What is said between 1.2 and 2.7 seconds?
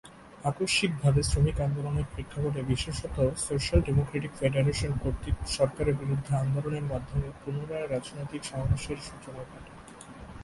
শ্রমিক আন্দোলনের প্রেক্ষাপটে